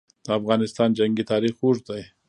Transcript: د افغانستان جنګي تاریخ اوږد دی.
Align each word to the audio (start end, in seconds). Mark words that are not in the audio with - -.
د 0.25 0.27
افغانستان 0.39 0.89
جنګي 0.97 1.23
تاریخ 1.31 1.53
اوږد 1.59 1.83
دی. 1.89 2.03